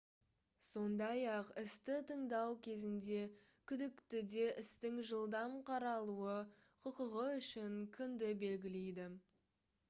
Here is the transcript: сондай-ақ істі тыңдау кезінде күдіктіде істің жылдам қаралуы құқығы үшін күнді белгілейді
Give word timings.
сондай-ақ 0.67 1.49
істі 1.63 1.97
тыңдау 2.11 2.55
кезінде 2.67 3.19
күдіктіде 3.73 4.47
істің 4.63 4.97
жылдам 5.11 5.59
қаралуы 5.69 6.39
құқығы 6.89 7.29
үшін 7.43 7.79
күнді 8.01 8.33
белгілейді 8.47 9.09